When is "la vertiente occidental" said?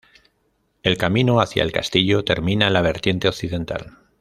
2.73-3.99